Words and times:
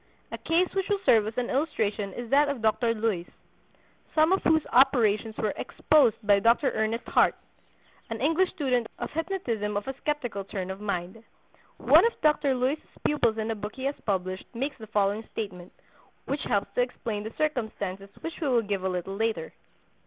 A 0.31 0.37
case 0.39 0.67
which 0.73 0.89
will 0.89 0.97
serve 1.05 1.27
as 1.27 1.37
an 1.37 1.51
illustration 1.51 2.11
is 2.13 2.31
that 2.31 2.49
of 2.49 2.63
Dr. 2.63 2.95
Luys, 2.95 3.27
some 4.15 4.31
of 4.31 4.41
whose 4.41 4.65
operations 4.73 5.37
were 5.37 5.53
"exposed" 5.55 6.17
by 6.25 6.39
Dr. 6.39 6.71
Ernest 6.71 7.05
Hart, 7.05 7.35
an 8.09 8.19
English 8.19 8.49
student 8.53 8.87
of 8.97 9.11
hypnotism 9.11 9.77
of 9.77 9.87
a 9.87 9.93
skeptical 9.97 10.43
turn 10.43 10.71
of 10.71 10.81
mind. 10.81 11.23
One 11.77 12.03
of 12.07 12.19
Dr. 12.23 12.55
Luys's 12.55 12.83
pupils 13.05 13.37
in 13.37 13.51
a 13.51 13.55
book 13.55 13.75
he 13.75 13.83
has 13.83 13.95
published 14.07 14.47
makes 14.55 14.75
the 14.79 14.87
following 14.87 15.23
statement, 15.31 15.71
which 16.25 16.41
helps 16.45 16.73
to 16.73 16.81
explain 16.81 17.21
the 17.21 17.33
circumstances 17.37 18.09
which 18.21 18.41
we 18.41 18.47
will 18.47 18.63
give 18.63 18.83
a 18.83 18.89
little 18.89 19.15
later. 19.15 19.53